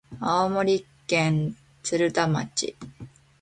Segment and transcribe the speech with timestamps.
[0.19, 2.75] 青森県鶴田町